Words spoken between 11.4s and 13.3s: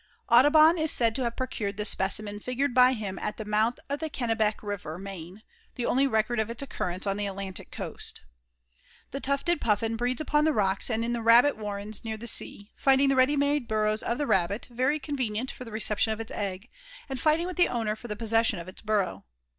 warrens near the sea, finding the